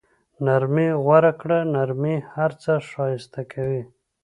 [0.45, 3.83] نرمي غوره کړه، نرمي هر څه ښایسته کوي.